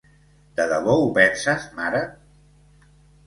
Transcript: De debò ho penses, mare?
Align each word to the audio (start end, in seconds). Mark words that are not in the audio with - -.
De 0.59 0.65
debò 0.71 0.95
ho 1.01 1.03
penses, 1.17 1.67
mare? 1.81 2.01